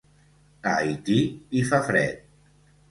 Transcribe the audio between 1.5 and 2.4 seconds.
hi fa fred